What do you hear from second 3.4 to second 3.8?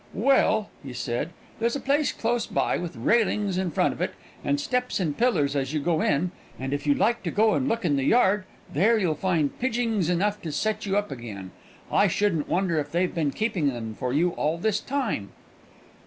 in